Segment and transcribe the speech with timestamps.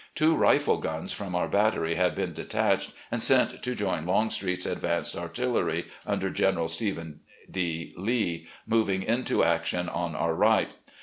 [0.15, 5.15] Two rifle guns from our battery had been detached and sent to join Longstreet's advance
[5.15, 7.19] artillery, under General Stephen
[7.51, 7.93] D.
[7.95, 10.73] Lee, moving into action on our right.